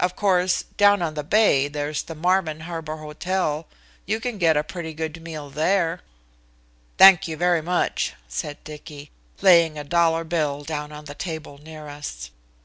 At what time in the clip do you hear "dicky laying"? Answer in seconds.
8.64-9.78